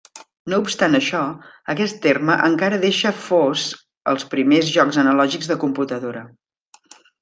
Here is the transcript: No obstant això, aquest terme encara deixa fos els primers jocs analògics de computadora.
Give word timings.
No 0.51 0.57
obstant 0.61 0.99
això, 0.99 1.21
aquest 1.73 1.99
terme 2.07 2.39
encara 2.49 2.81
deixa 2.87 3.13
fos 3.27 3.69
els 4.15 4.29
primers 4.35 4.75
jocs 4.81 5.03
analògics 5.07 5.55
de 5.55 5.63
computadora. 5.67 6.29